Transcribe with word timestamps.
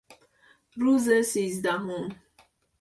روز 0.75 1.09
سیزدهم 1.11 2.09